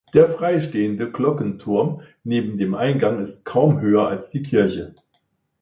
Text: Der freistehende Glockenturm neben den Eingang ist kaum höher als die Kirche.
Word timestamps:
Der 0.15 0.27
freistehende 0.29 1.11
Glockenturm 1.11 2.01
neben 2.23 2.57
den 2.57 2.73
Eingang 2.73 3.21
ist 3.21 3.45
kaum 3.45 3.81
höher 3.81 4.07
als 4.07 4.31
die 4.31 4.41
Kirche. 4.41 4.95